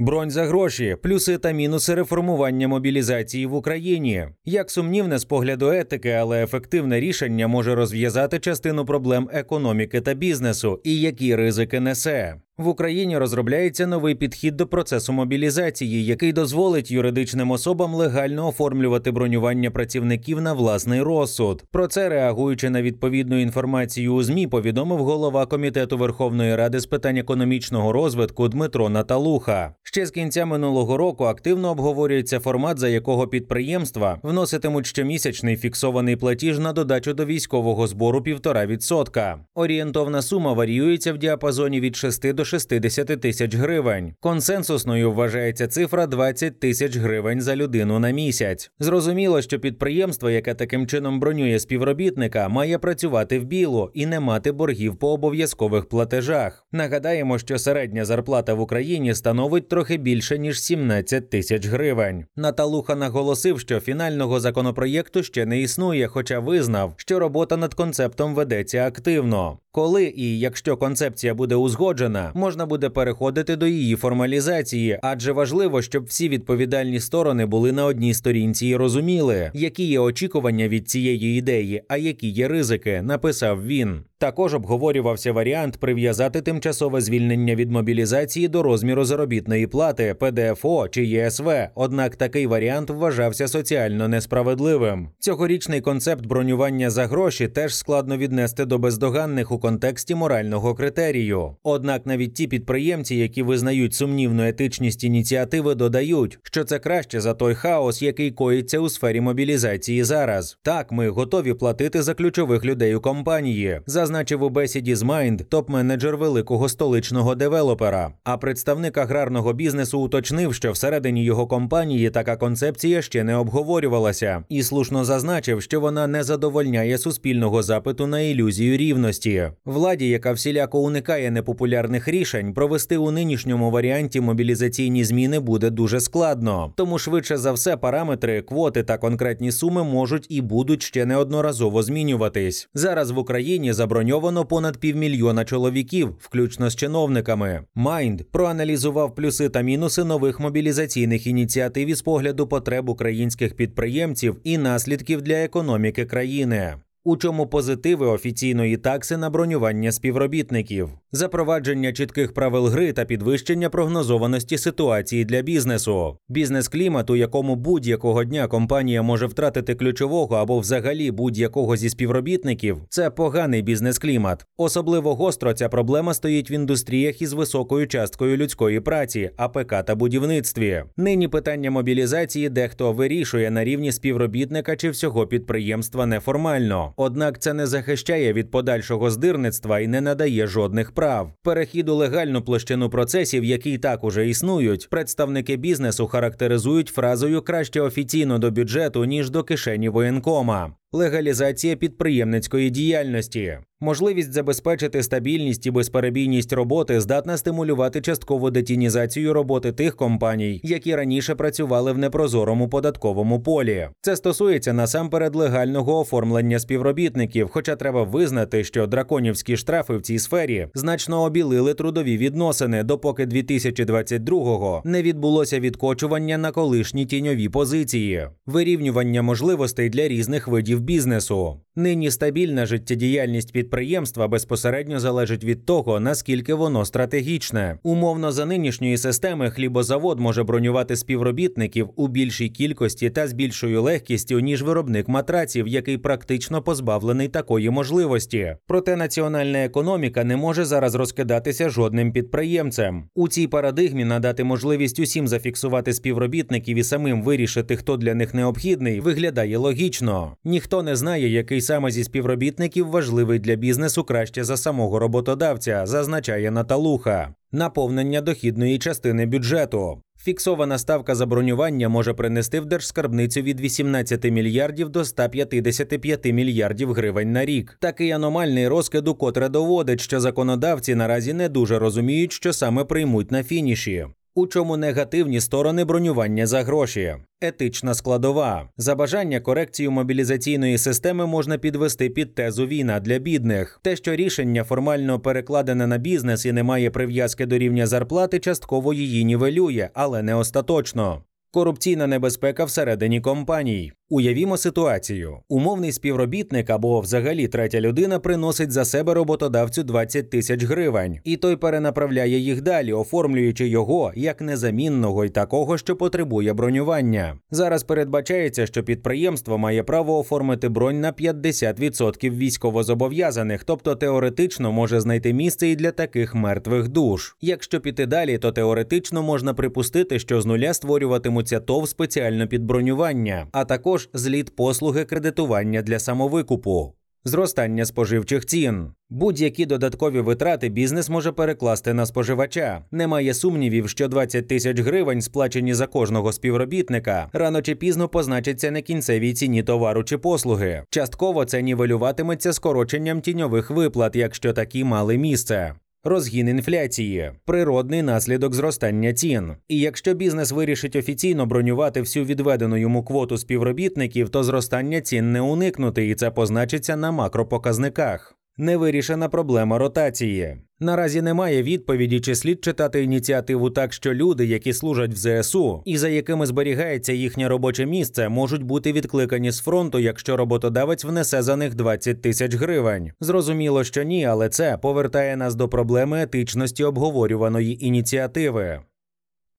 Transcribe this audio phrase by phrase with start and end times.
[0.00, 4.28] Бронь за гроші, плюси та мінуси реформування мобілізації в Україні.
[4.44, 10.80] Як сумнівне з погляду етики, але ефективне рішення може розв'язати частину проблем економіки та бізнесу
[10.84, 12.34] і які ризики несе.
[12.60, 19.70] В Україні розробляється новий підхід до процесу мобілізації, який дозволить юридичним особам легально оформлювати бронювання
[19.70, 21.64] працівників на власний розсуд.
[21.70, 27.16] Про це реагуючи на відповідну інформацію у змі, повідомив голова комітету Верховної Ради з питань
[27.16, 29.74] економічного розвитку Дмитро Наталуха.
[29.82, 36.58] Ще з кінця минулого року активно обговорюється формат, за якого підприємства вноситимуть щомісячний фіксований платіж
[36.58, 39.36] на додачу до військового збору 1,5%.
[39.54, 44.14] Орієнтовна сума варіюється в діапазоні від 6 до 60 тисяч гривень.
[44.20, 48.70] Консенсусною вважається цифра 20 тисяч гривень за людину на місяць.
[48.78, 54.52] Зрозуміло, що підприємство, яке таким чином бронює співробітника, має працювати в біло і не мати
[54.52, 56.66] боргів по обов'язкових платежах.
[56.72, 62.24] Нагадаємо, що середня зарплата в Україні становить трохи більше ніж 17 тисяч гривень.
[62.36, 68.86] Наталуха наголосив, що фінального законопроєкту ще не існує, хоча визнав, що робота над концептом ведеться
[68.86, 69.58] активно.
[69.72, 76.04] Коли і якщо концепція буде узгоджена, можна буде переходити до її формалізації, адже важливо, щоб
[76.04, 81.82] всі відповідальні сторони були на одній сторінці і розуміли, які є очікування від цієї ідеї,
[81.88, 84.04] а які є ризики, написав він.
[84.20, 91.50] Також обговорювався варіант прив'язати тимчасове звільнення від мобілізації до розміру заробітної плати, ПДФО чи ЄСВ.
[91.74, 95.08] Однак такий варіант вважався соціально несправедливим.
[95.18, 101.56] Цьогорічний концепт бронювання за гроші теж складно віднести до бездоганних у контексті морального критерію.
[101.62, 107.54] Однак навіть ті підприємці, які визнають сумнівну етичність ініціативи, додають, що це краще за той
[107.54, 110.58] хаос, який коїться у сфері мобілізації зараз.
[110.62, 113.80] Так, ми готові платити за ключових людей у компанії.
[113.86, 118.12] За зазначив у бесіді з Mind топ-менеджер великого столичного девелопера.
[118.24, 124.62] А представник аграрного бізнесу уточнив, що всередині його компанії така концепція ще не обговорювалася, і
[124.62, 129.50] слушно зазначив, що вона не задовольняє суспільного запиту на ілюзію рівності.
[129.64, 136.72] Владі, яка всіляко уникає непопулярних рішень, провести у нинішньому варіанті мобілізаційні зміни буде дуже складно.
[136.76, 142.68] Тому швидше за все параметри, квоти та конкретні суми можуть і будуть ще неодноразово змінюватись.
[142.74, 147.64] Зараз в Україні заборонено заброньовано понад півмільйона чоловіків, включно з чиновниками.
[147.74, 155.22] Майнд проаналізував плюси та мінуси нових мобілізаційних ініціатив із погляду потреб українських підприємців і наслідків
[155.22, 156.76] для економіки країни.
[157.04, 164.58] У чому позитиви офіційної такси на бронювання співробітників, запровадження чітких правил гри та підвищення прогнозованості
[164.58, 171.76] ситуації для бізнесу, бізнес-клімат, у якому будь-якого дня компанія може втратити ключового або взагалі будь-якого
[171.76, 174.46] зі співробітників, це поганий бізнес-клімат.
[174.56, 180.84] Особливо гостро ця проблема стоїть в індустріях із високою часткою людської праці, АПК та будівництві.
[180.96, 186.89] Нині питання мобілізації дехто вирішує на рівні співробітника чи всього підприємства неформально.
[186.96, 191.32] Однак це не захищає від подальшого здирництва і не надає жодних прав.
[191.42, 198.38] Перехід у легальну площину процесів, які так уже існують, представники бізнесу характеризують фразою краще офіційно
[198.38, 200.74] до бюджету ніж до кишені воєнкома.
[200.92, 209.96] Легалізація підприємницької діяльності, можливість забезпечити стабільність і безперебійність роботи здатна стимулювати часткову детінізацію роботи тих
[209.96, 213.88] компаній, які раніше працювали в непрозорому податковому полі.
[214.00, 220.68] Це стосується насамперед легального оформлення співробітників, хоча треба визнати, що драконівські штрафи в цій сфері
[220.74, 229.88] значно обілили трудові відносини, допоки 2022-го не відбулося відкочування на колишні тіньові позиції, вирівнювання можливостей
[229.90, 231.60] для різних видів бізнесу.
[231.80, 237.78] Нині стабільна життєдіяльність підприємства безпосередньо залежить від того, наскільки воно стратегічне.
[237.82, 244.40] Умовно за нинішньої системи хлібозавод може бронювати співробітників у більшій кількості та з більшою легкістю,
[244.40, 248.56] ніж виробник матраців, який практично позбавлений такої можливості.
[248.66, 253.04] Проте національна економіка не може зараз розкидатися жодним підприємцем.
[253.14, 259.00] У цій парадигмі надати можливість усім зафіксувати співробітників і самим вирішити, хто для них необхідний,
[259.00, 260.36] виглядає логічно.
[260.44, 266.50] Ніхто не знає, який саме зі співробітників важливий для бізнесу краще за самого роботодавця, зазначає
[266.50, 267.34] Наталуха.
[267.52, 270.02] Наповнення дохідної частини бюджету.
[270.18, 277.44] Фіксована ставка забронювання може принести в держскарбницю від 18 мільярдів до 155 мільярдів гривень на
[277.44, 277.76] рік.
[277.80, 283.42] Такий аномальний розкид укотре доводить, що законодавці наразі не дуже розуміють, що саме приймуть на
[283.42, 284.06] фініші.
[284.34, 287.16] У чому негативні сторони бронювання за гроші?
[287.40, 293.80] Етична складова за бажання корекцію мобілізаційної системи можна підвести під тезу війна для бідних.
[293.82, 298.94] Те, що рішення формально перекладене на бізнес і не має прив'язки до рівня зарплати, частково
[298.94, 301.22] її нівелює, але не остаточно.
[301.50, 303.92] Корупційна небезпека всередині компаній.
[304.12, 311.18] Уявімо ситуацію: умовний співробітник або взагалі третя людина приносить за себе роботодавцю 20 тисяч гривень,
[311.24, 317.38] і той перенаправляє їх далі, оформлюючи його як незамінного й такого, що потребує бронювання.
[317.50, 325.32] Зараз передбачається, що підприємство має право оформити бронь на 50% військовозобов'язаних, тобто теоретично може знайти
[325.32, 327.36] місце і для таких мертвих душ.
[327.40, 333.46] Якщо піти далі, то теоретично можна припустити, що з нуля створюватимуться ТОВ спеціально під бронювання,
[333.52, 333.64] а
[334.00, 336.94] також зліт послуги кредитування для самовикупу.
[337.24, 338.92] Зростання споживчих цін.
[339.10, 342.84] Будь-які додаткові витрати бізнес може перекласти на споживача.
[342.90, 348.80] Немає сумнівів, що 20 тисяч гривень, сплачені за кожного співробітника, рано чи пізно позначаться на
[348.80, 350.82] кінцевій ціні товару чи послуги.
[350.90, 355.74] Частково це нівелюватиметься скороченням тіньових виплат, якщо такі мали місце.
[356.04, 359.52] Розгін інфляції, природний наслідок зростання цін.
[359.68, 365.40] І якщо бізнес вирішить офіційно бронювати всю відведену йому квоту співробітників, то зростання цін не
[365.40, 368.39] уникнути, і це позначиться на макропоказниках.
[368.60, 370.56] Невирішена проблема ротації.
[370.80, 375.98] Наразі немає відповіді, чи слід читати ініціативу так, що люди, які служать в ЗСУ і
[375.98, 381.56] за якими зберігається їхнє робоче місце, можуть бути відкликані з фронту, якщо роботодавець внесе за
[381.56, 383.10] них 20 тисяч гривень.
[383.20, 388.80] Зрозуміло, що ні, але це повертає нас до проблеми етичності обговорюваної ініціативи.